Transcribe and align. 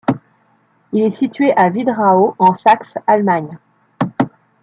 Il 0.93 1.03
est 1.03 1.11
situé 1.15 1.53
à 1.55 1.67
Wiederau, 1.69 2.33
en 2.39 2.55
Saxe, 2.55 2.95
Allemagne. 3.05 3.59